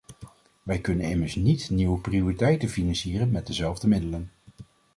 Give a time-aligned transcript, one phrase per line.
[0.63, 4.29] Wij kunnen immers niet nieuwe prioriteiten financieren met dezelfde middelen.